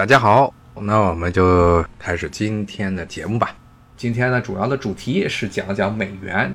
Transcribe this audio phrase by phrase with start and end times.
[0.00, 3.54] 大家好，那我们就开始今天的节目吧。
[3.98, 6.54] 今天呢，主要的主题是讲讲美元。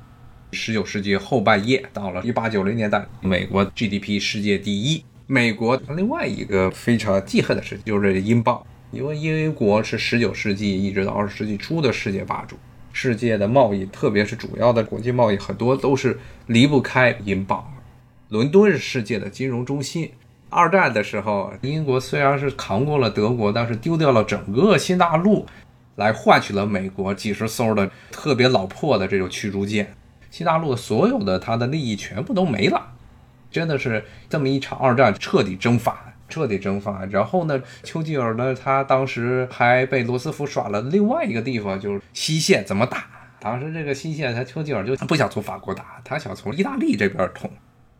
[0.50, 5.04] 十九世纪后半叶到了一八九零年代，美国 GDP 世界第一。
[5.28, 12.56] 美国另外一个非常记恨的事情就是英镑，因为英国是十九世纪一直到二十世纪初的世界霸主，
[12.92, 16.18] 世界的贸易，特别是主要的国际贸易，很多都是
[16.48, 17.64] 离不开英镑。
[18.30, 20.10] 伦敦是世界的金融中心。
[20.56, 25.44] 二战的时候，英国虽然是扛过了德国，但是丢掉了整个新大陆，
[25.96, 29.92] 来换取了美国几十艘的特别老破的这种驱逐舰。
[30.30, 32.94] 新大陆所有的它的利益全部都没了，
[33.50, 37.04] 真的是这么一场二战彻底蒸发，彻底蒸发。
[37.04, 43.04] 然后呢，丘吉尔呢，他当时还被罗斯福耍了另外一个地方，就是西线怎么打。
[43.38, 47.50] 当时这个西线，他丘吉尔就不想从法国打，他想从意大利这边捅。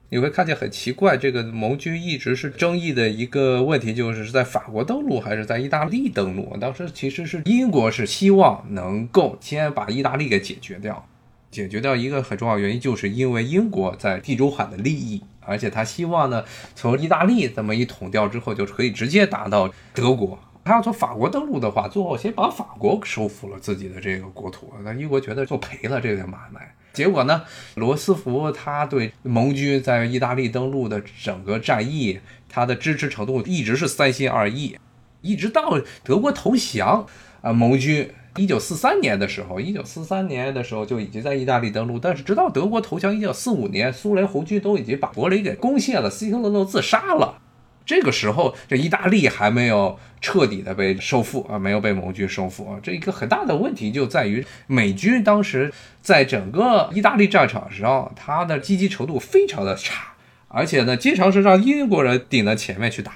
[0.09, 6.56] 你会看见很奇怪，这个盟军一直是争议的一个问题，就是是在法国登陆还是在意大利登陆。
[6.60, 11.04] 当时其实是英国是希望能够先把意大利给解决掉，
[11.51, 16.45] 解决掉一个很重要原因，就是因为英国在地中海的利益，而且他希望呢
[16.77, 20.38] 从意大利这么一统掉之后，就可以直接打到德国。
[20.65, 26.74] 他要从法国登陆的话，最后先把法国收复了自己的这个国土，那英国觉得做赔了这个买卖。
[26.97, 27.43] 结果呢？
[27.75, 34.79] 罗斯福他对盟军在意大利登陆的整个战役，他的支持程度一直是三心二意，
[35.21, 37.07] 一直到德国投降
[37.43, 47.39] 啊，盟军一九四三年的时候，一九四三年的时候就已经在意大利登陆，但是直到德国投降一九四五年，苏联红军都已经把柏林给攻陷了，希特勒都自杀了。
[47.87, 52.80] 这个时候，这意大利还没有彻底的被收复啊，没有被盟军收复啊。
[52.82, 60.15] 这一个很大的问题就在于，美军当时在整个意大利战场上，他的积极程度非常的差，
[60.48, 63.12] 而且呢，经常是让英国人顶在前面去打。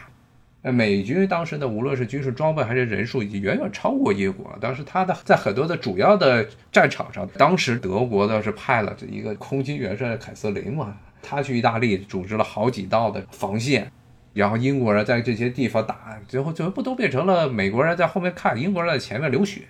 [0.62, 4.58] 呃，美军当时的，无论是军事装备还是人数，已经远远超过英国了。
[4.60, 13.90] 当时他的在很多的主要的战场上，当时德国的是派了这一个空军元帅凯瑟琳嘛，他去意大利组织了好几道的防线。
[14.33, 19.63] 然后英国人在这些地方打，最后最后不都变成了美国人在后面看，英国人在前面流血。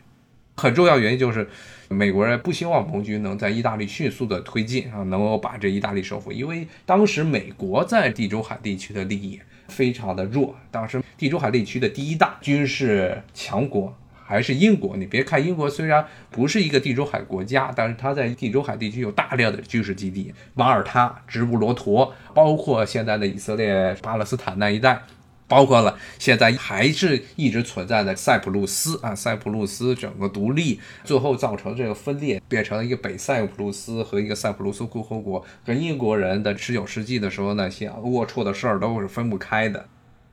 [0.56, 1.48] 很重要原因就是，
[1.88, 13.96] 美国人不希望盟军能在意大利迅速的推进啊，能够把这意大利收复，因为当时美国在地中海地区的利益非常的弱，当时地中海地区的第一大军事强国。
[14.30, 25.02] 还是英国，你别看英国虽然不是一个地中海国家，但是它在地中海地区有大量的军事基地，马耳他、直布罗陀，包括现在的以色列、巴勒斯坦那一带，
[25.48, 39.84] 包括了现在还是一直存在的塞浦路斯啊，塞浦路斯整个独立，最后造成这个分裂，变成了一个北塞浦路斯和一个塞浦路斯共和国，跟英国人的十九世纪的时候那些龌龊的事儿都是分不开的。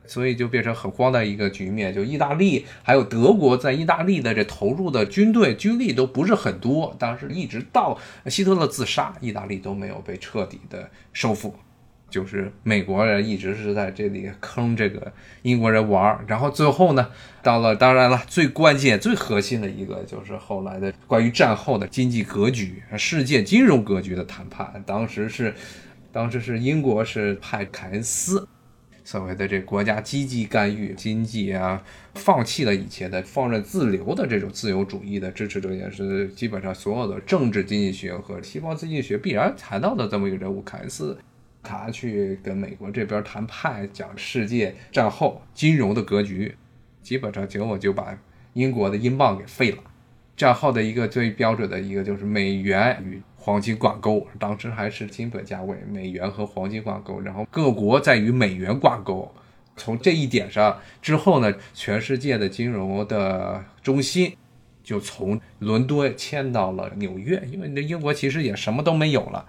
[0.08, 11.54] 所以就变成很慌的一个局面，就意大利还有德国在意大利的这投入的军队军力都不是很多，当时一直到希特勒自杀，意大利都没有被彻底的收复，
[12.10, 17.10] 就是美国人一直是在这里坑这个英国人玩，然后最后呢，
[17.44, 25.54] 到了当然了最关键最核心的一个就是后来的关于战后的经济格局、世界金融格局的谈判，当时是，
[26.12, 28.48] 当时是英国是派凯恩斯。
[29.08, 31.82] 所谓的这国家积极干预经济啊，
[32.16, 41.18] 放弃了以前的放任自流的这种自由主义的支持者，也是基本上所有的政治经济学和西方经济学必然谈到的这么一个人物凯恩斯，
[41.64, 46.54] 他去跟美国这边谈判，讲世界战后金融的格局，
[47.02, 48.20] 基本上结果就把
[48.52, 49.78] 英国的英镑给废了。
[50.36, 53.22] 战后的一个最标准的一个就是美元与。
[53.48, 59.34] 黄金挂钩，当时还是金本价位，美元和黄金挂钩，然后各国在与美元挂钩。
[59.78, 64.36] 从这一点上之后呢，全世界的金融的中心
[64.84, 69.46] 就从伦敦迁到了纽约，因为那英国其实也什么都没有了，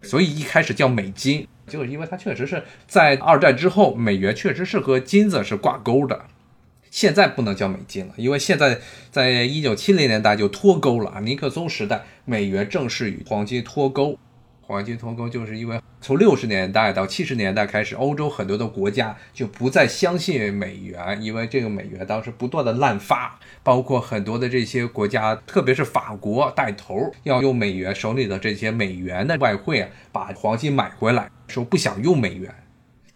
[0.00, 6.24] 所以一开始叫美金，就是因为它确实是在二战之后，美元确实是和金子是挂钩的。
[6.94, 8.78] 现在不能叫美金了，因为现在
[9.10, 11.18] 在一九七零年代就脱钩了啊。
[11.18, 14.16] 尼克松时代，美元正式与黄金脱钩。
[14.60, 32.54] 黄金脱钩就是因为从六十年代到七十年代开始，欧洲很多的国家就不再相信美元，因为这个美元当时不断的滥发，包括很多的这些国家，特别是法国带头要用美元手里的这些美元的外汇啊，把黄金买回来，说不想用美元。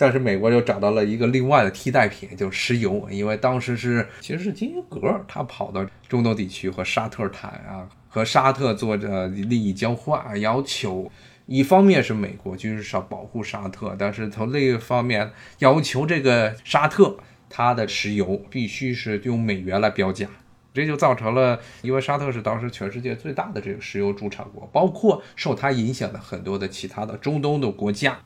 [0.00, 11.10] 但是美国又找到了一个另外的替代品，就是石油，因为当时是其实是金英格他跑到中东地区和沙特谈啊，和沙特做着利益交换，要求
[11.46, 17.16] 一方面是美国军事上保护沙特，但是从另一方面要求这个沙特
[17.50, 20.28] 它的石油必须是用美元来标价，
[20.72, 28.16] 这就造成了，因为沙特是当时全世界最大的这个石油主产国，包括受它影响的很多的其他的中东的国家，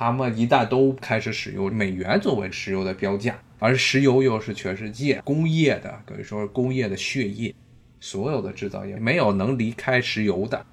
[0.00, 7.54] 他们一旦都开始使用美元作为石油的标价，而石油又是全世界工业的可以说工业的血液，
[8.00, 10.64] 所有的制造业没有能离开石油的。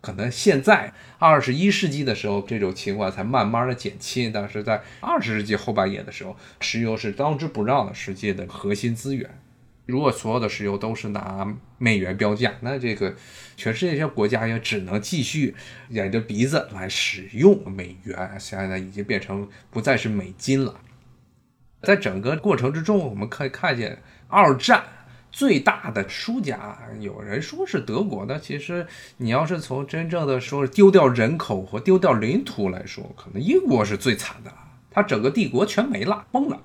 [0.00, 9.28] 可能现在二十一世纪的时候，这种情况才慢慢的减轻，但是在二十世纪后半叶的时候，石油是当之不让的世界的核心资源。
[9.86, 11.46] 如果所有的石油都是拿
[11.78, 13.14] 美元标价，那这个
[13.56, 15.54] 全世界这些国家也只能继续
[15.88, 20.80] 掩着鼻子来使用美元，现在已经变成不再是美金了。
[21.82, 24.84] 在整个过程之中，我们可以看见二战。
[25.32, 28.86] 最大的输家，有人说是德国，那其实
[29.18, 34.50] 你要是从真正的说丢掉人口和丢掉领土来说，可能英国是最惨的，
[34.90, 36.58] 他整个帝国全没了，崩了。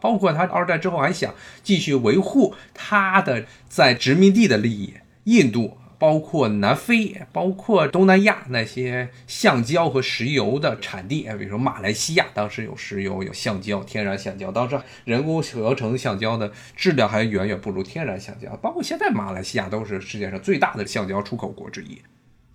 [0.00, 5.78] 包括他二战之后还想继续维护他的在殖民地的利益，印度。
[6.00, 18.54] 包括南非，包括东南亚那些橡胶和石油的产地，比如说马来西亚，当时有石油、有橡胶、天然橡胶，当时人工合成橡胶的质量还远远不如天然橡胶。
[18.62, 22.00] 包括现在马来西亚都是世界上最大的橡胶出口国之一。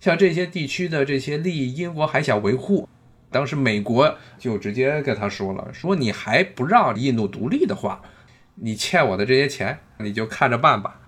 [0.00, 2.88] 像这些地区的这些利益，英国还想维护，
[3.34, 8.00] 当时美国就直接跟他说了：“说你还不让印度独立的话，
[8.54, 11.00] 你欠我的这些钱，你就看着办吧。”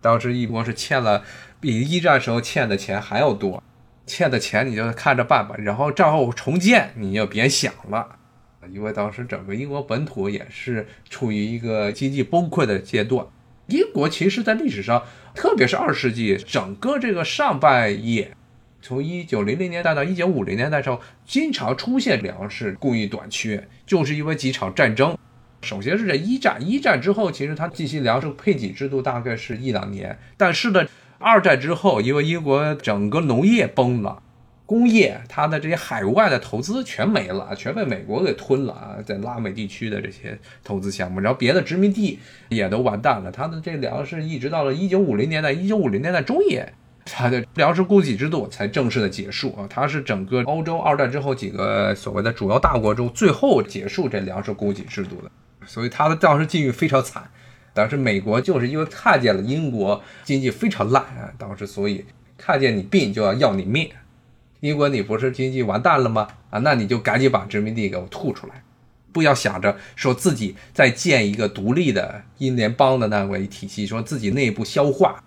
[0.00, 1.22] 当时英国是欠了。
[1.60, 3.62] 比一战时候欠的钱还要多，
[4.06, 5.54] 欠的钱你就看着办吧。
[5.58, 8.16] 然后战后重建你就别想了，
[8.70, 13.26] 因为当时整个英国本土也是处于一个经济崩溃的阶段。
[13.66, 15.02] 英国其实在历史上，
[15.34, 18.34] 特别是二世纪整个这个上半叶，
[18.84, 25.16] 从一九零零年代到一九五零年代时候，经常出现粮食供应短缺，就是因为几场战争。
[25.62, 30.86] 首先是这一战，一战之后其实它进行粮食配给制度大概是一两年，但是呢。
[31.18, 34.20] 二战之后，因为英国整个农业崩了，
[34.66, 42.18] 工业它的这些海外的投资全没了，全被美国给吞了啊，在拉美地区的这些投资项目，然后别的殖民地
[42.50, 43.32] 也都完蛋了。
[43.32, 46.74] 它的这粮食一直到了一九五零年代，一九五零年代中叶，
[47.16, 49.64] 它的粮食供给制度才正式的结束啊。
[49.70, 55.30] 它是整个欧洲二战之后几个所谓的主要大国中最后结束这粮食供给制度的，
[55.64, 57.22] 所以它的当时境遇非常惨。
[57.72, 62.04] 当时美国就是因为看见了英国经济非常烂啊，当时所以
[62.36, 63.88] 看见你病就要要你命。
[64.58, 66.26] 英国你不是经济完蛋了吗？
[66.50, 68.62] 啊，那你就赶紧把殖民地给我吐出来，
[69.12, 75.22] 不要想着说自己再建一个独立的英联邦的那个体系，说自己内部消化。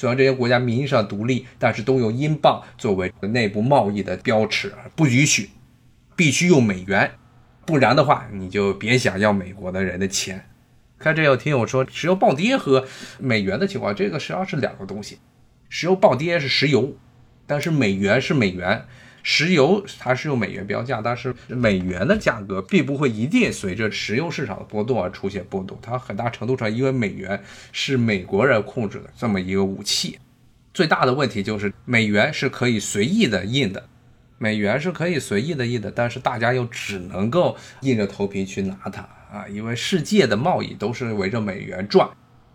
[0.00, 5.50] 虽然这些国家名义上独立，但是都用英镑作为内部贸易的标尺，不允许，
[6.16, 7.10] 必须用美元，
[7.66, 10.46] 不然的话你就别想要美国的人的钱。
[10.98, 12.86] 看这有听友说石油暴跌和
[13.18, 15.18] 美元的情况，这个实际上是两个东西。
[15.68, 16.96] 石油暴跌是石油，
[17.46, 18.86] 但是美元是美元。
[19.22, 25.78] 石油它是用美元标价，但是美元的价格并不会一定随着石油市场的波动而出现波动。
[25.82, 30.18] 它很大程度上因为美元是美国人控制的这么一个武器。
[30.72, 33.88] 最大的问题就是美元是可以随意的印的，
[34.38, 39.00] 美元是可以随意的印的，但是大家又只能够硬着头皮去拿它。
[39.32, 42.08] 啊，因为世界的贸易都是围着美元转，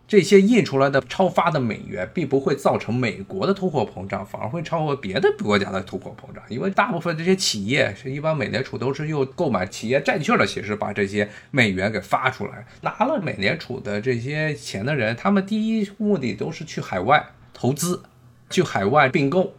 [0.07, 6.43] 这些印出来的超发的美元并不会造成美国的通货膨胀，反而会超过别的国家的通货膨胀。
[6.47, 18.03] 因为大部分这些企业是一般美联储都是用购买企业债券的形式把这些美元给发出来，拿了美联储的这些钱的人，他们第一目的都是去海外投资，
[18.49, 19.55] 去海外并购。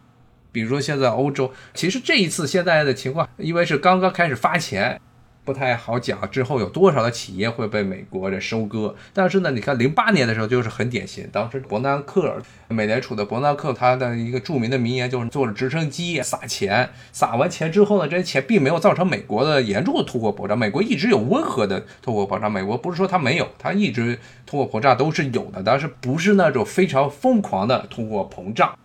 [0.53, 4.99] 比如说现在欧洲，其实这一次现在的情况，因为是刚刚开始发钱。
[5.47, 8.93] 不太好讲，之后有多少的企业会被美国人收割？
[9.13, 12.35] 但是呢，你看零八年的时候就是很典型，当时伯南克，
[12.67, 28.77] 美联储的伯南克，他的一个著名的名言就是坐着直升机撒钱，撒完钱之后呢，这些钱并没有造成美国的严重的通货膨胀，美国一直有温和的通货膨胀，美国不是说它没有，它一直通货膨胀都是有的，但是不是那种非常疯狂的通货膨胀。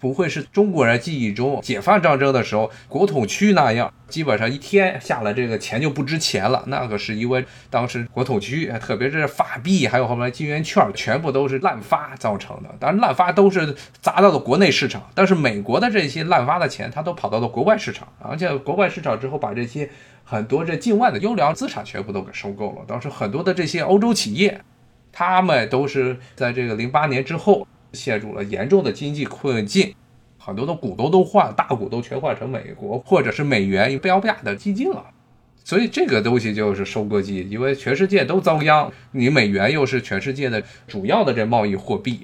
[0.00, 6.62] 不会是中国人记忆中解放战争的时候国统区那样，基本上一天下来这个钱就不值钱了。
[6.66, 12.68] 那个是因为当时国统区，特别是法币，还有后面金圆券，全部都是滥发造成的。
[12.78, 19.90] 当然滥发都是砸到了国内市场，但是美国的这些滥发的钱，它都跑到了国外市场，而且国外市场之后把这些
[20.22, 22.84] 很多这境外的优良资产全部都给收购了。
[22.86, 24.60] 当时很多的这些欧洲企业，
[25.10, 27.66] 他们都是在这个零八年之后。
[27.92, 29.94] 陷入了严重的经济困境，
[30.38, 35.04] 很多的股东都换，大股东全换成美国或者是美元标价的基金了。
[35.64, 42.20] 所以这个东西就是收割机，因为全世界都遭殃，你美元又是全世界的主要的这贸易货币，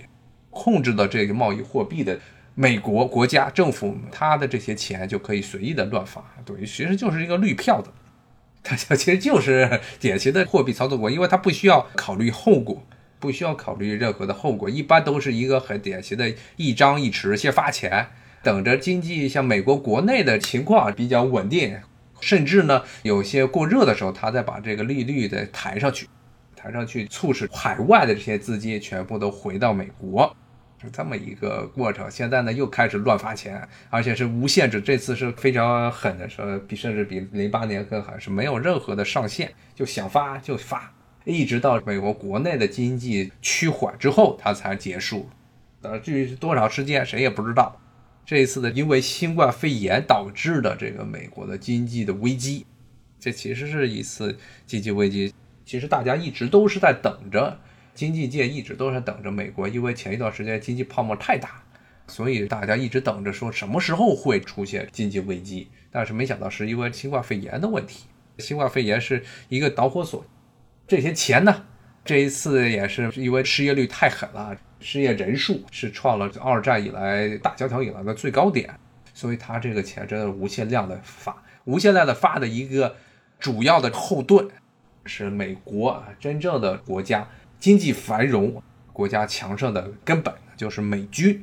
[0.49, 2.18] 控制的这个贸易货币的
[2.54, 7.90] 美国国家政府，他的这些钱就可以随意的乱发，等于其实就是一个绿票子，
[8.62, 12.83] 它其实就是典型的货币操作国，因为它不需要考虑后果，
[13.25, 18.09] 不需要考虑任何的后果，一般都是一个很典型的一张一弛，先发钱，
[18.43, 21.78] 等着经济像美国国内的情况比较稳定。
[22.21, 26.07] 甚至呢，有些过热的时候，他再把这个利率再抬上去，
[26.54, 30.37] 抬上去，促使海外的这些资金全部都回到美国，
[30.83, 32.11] 是这么一个过程。
[32.11, 40.93] 现在呢，又开始乱发钱，而且是无限制，这次是非常狠的，说比甚至比零八年更狠，是没有任何的上限，就想发就发，
[41.25, 45.28] 一直到美国国内的经济趋缓之后，它才结束。
[45.81, 47.81] 呃，至于多少时间，谁也不知道。
[48.26, 52.64] 这一次呢，因为新冠肺炎导致的这个美国的经济的危机，
[53.21, 55.33] 这其实是一次经济危机。
[55.66, 57.59] 其实大家一直都是在等着，
[57.95, 61.62] 经济界一直都是等着美国，因为前一段时间经济泡沫太大，
[62.07, 65.69] 所以大家一直等着说什么时候会出现经济危机。
[65.90, 68.04] 但是没想到是因为新冠肺炎的问题，
[68.38, 70.25] 新冠肺炎是一个导火索。
[70.87, 71.64] 这些钱呢，
[72.05, 74.57] 这一次也是因为失业率太狠了。
[74.81, 78.69] 失业人数是创了二战以来大萧条以来的最高点，
[79.14, 82.95] 所以他这个钱真的无限量的发，无限量的发的一个
[83.38, 84.47] 主要的后盾
[85.07, 87.26] 是美国啊真正的国家
[87.59, 88.62] 经济繁荣、
[88.93, 91.43] 国家强盛的根本就是美军。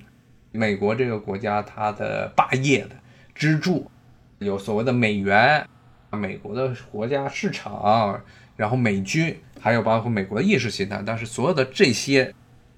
[0.52, 2.92] 美国这个国家它的霸业的
[3.34, 3.90] 支柱
[4.38, 5.68] 有所谓的美元、
[6.12, 8.22] 美国的国家市场，
[8.62, 12.32] 然后美军，还有包括美国的意识形态，但是所有的这些。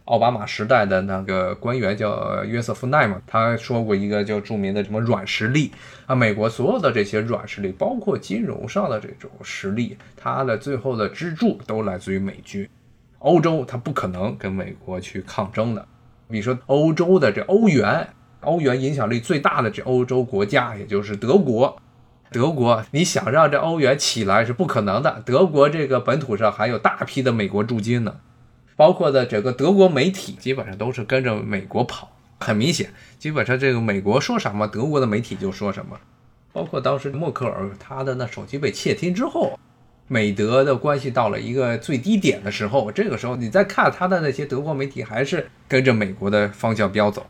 [0.05, 5.71] 奥巴马时代的那个官员叫约瑟夫奈嘛，他说过一个叫著名的什么软实力
[6.05, 12.67] 啊，美国所有的这些软实力，包括金融上的这种实力，它的最后的支柱都来自于美军。
[13.19, 15.87] 欧洲它不可能跟美国去抗争的。
[16.29, 18.05] 比如说欧洲的这欧元，
[18.41, 21.81] 欧元影响力最大的这欧洲国家，也就是德国。
[22.33, 28.15] 德国你想让这欧元起来是不可能的，德国这个本土上还有大批的美国驻军呢。
[28.75, 35.95] 包括的整个德国媒体基本上都是跟着美国跑，很明显，基本上这个美国说什么，德国的媒体就说什么。
[36.51, 39.59] 包括当时默克尔他的那手机被窃听之后，
[40.07, 47.27] 美德的关系到了一个最低点的时候，这个时候你再看他的那些德国媒体还是跟着美国的方向飙走，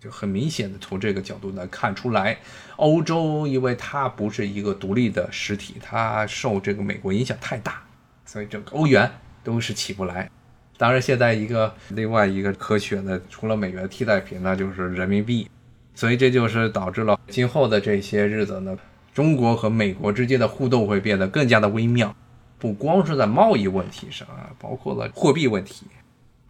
[0.00, 2.38] 就很明显的从这个角度来看出来，
[2.76, 7.82] 欧洲因为它不是一个独立的实体，它受这个美国影响太大，
[8.24, 9.10] 所以整个欧元
[9.42, 10.30] 都是起不来。
[10.76, 15.48] 当然，现在一个另外一个可选的，除了美元替代品，那就是人民币。
[15.94, 18.76] 所以这就是导致了今后的这些日子呢，
[19.14, 22.14] 中国和美国之间的互动会变得更加的微妙。
[22.58, 25.86] 不光是在贸易问题上啊，包括了货币问题，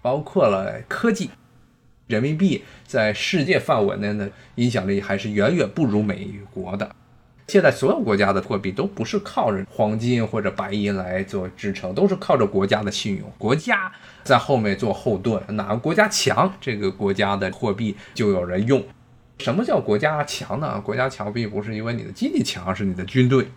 [0.01, 1.29] 包括了科技，
[2.07, 6.95] 人民币在世界范围内的影响力还是远远不如美国的。
[7.47, 13.93] 现在所有国家的货币都不是靠着黄金或者白银来做支撑，都是靠着国家的信用，国家
[14.23, 15.43] 在后面做后盾。
[15.49, 18.83] 哪个国家强，这个国家的货币就有人用。
[19.39, 20.81] 什么叫国家强呢？
[20.81, 23.49] 国家强并不是因为你的经济强，是你的军队。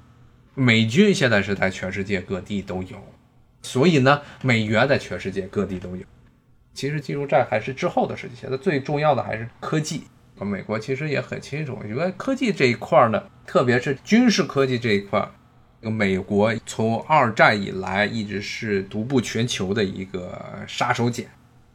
[0.54, 2.98] 美军现在是在全世界各地都有，
[3.62, 6.04] 所以呢，美元在全世界各地都有。
[6.78, 10.04] 其实进入战还是之后的事情，现在最重要的还是科技。
[10.40, 15.28] 美国其实也很清楚，因为科技这一块呢，特别是军事科技这一块，
[15.82, 21.26] 美国从二战以来一直是独步全球的一个杀手锏。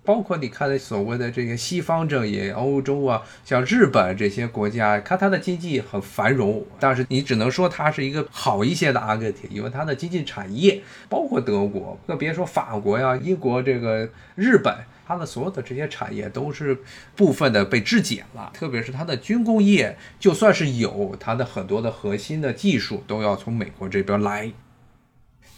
[0.04, 14.74] 包括你看所谓的这个西方阵营，欧洲啊，像日本这些国家，看它的经济很繁荣，但是你只能说它是一个好一些的阿根廷，因为它的经济产业，包括德国，更别说法国呀、英国这个日本。
[15.04, 16.78] 它的所有的这些产业都是
[17.16, 24.50] 部分的被质检了，特别是它的军工业，就算是有它的很多的核心的技术，都要从美国这边来。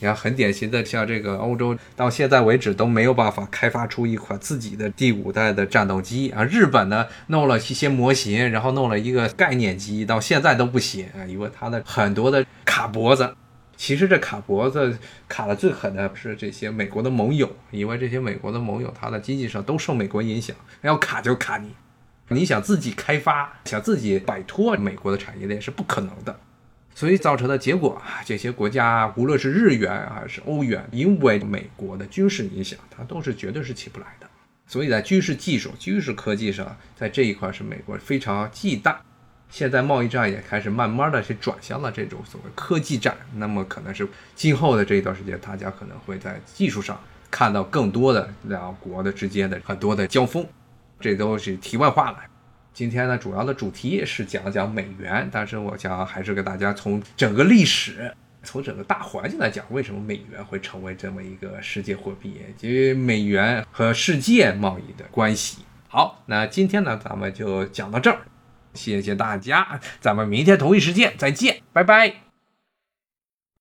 [0.04, 6.44] 你看，很典型的，像这个欧洲到现在为止都没有办法开发出一款自己的第五代的战斗机啊。
[6.44, 13.34] 日本呢，弄了一些模型，然后弄了一个概念机，到现在都不行啊，因为它的很多的卡脖子。
[13.78, 21.75] 其实这卡脖子卡的最狠的是这些美国的盟友，因为这些美国的盟友，他的经济上都受美国影响，要卡就卡你。
[22.28, 26.38] 你想自己开发，想自己摆脱美国的产业链是不可能的。
[26.94, 34.28] 所以造成的结果啊，这些国家无论是日元还是欧元，因为美国的军事影响，它都是绝对是起不来的。
[34.66, 38.94] 所以在军事技术、军事科技上，在这一块是美国非常忌惮。
[39.50, 46.98] 现在贸易战也开始慢慢的去转向了这种所谓科技战，那么可能是今后的这一段时间，大家可能会在技术上
[47.30, 50.44] 看到更多的两国的之间的很多的交锋，
[50.98, 52.18] 这都是题外话了。
[52.75, 58.12] 今天呢，主要的主题是讲讲美元，但是我想还是给大家从整个历史、
[58.43, 65.59] 从整个大环境来讲，为什么美元会成为这么一个世界货币，以及美元和世界贸易的关系。
[65.87, 68.19] 好，那今天呢，咱们就讲到这儿。
[68.73, 72.24] 谢谢大家，咱们明天同一时间再见，拜拜。